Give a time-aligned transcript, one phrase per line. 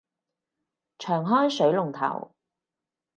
[0.97, 2.31] 長開水龍頭